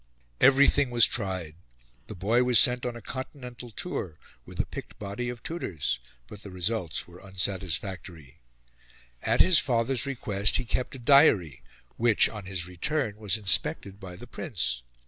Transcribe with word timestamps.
Everything 0.39 0.89
was 0.89 1.05
tried. 1.05 1.53
The 2.07 2.15
boy 2.15 2.43
was 2.43 2.57
sent 2.57 2.87
on 2.87 2.95
a 2.95 3.03
continental 3.03 3.69
tour 3.69 4.17
with 4.47 4.59
a 4.59 4.65
picked 4.65 4.97
body 4.97 5.29
of 5.29 5.43
tutors, 5.43 5.99
but 6.25 6.41
the 6.41 6.49
results 6.49 7.07
were 7.07 7.21
unsatisfactory. 7.21 8.39
At 9.21 9.41
his 9.41 9.59
father's 9.59 10.07
request 10.07 10.55
he 10.57 10.65
kept 10.65 10.95
a 10.95 10.97
diary 10.97 11.61
which, 11.97 12.27
on 12.29 12.45
his 12.45 12.67
return, 12.67 13.17
was 13.17 13.37
inspected 13.37 13.99
by 13.99 14.15
the 14.15 14.25
Prince. 14.25 14.81